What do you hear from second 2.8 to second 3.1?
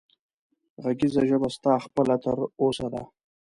ده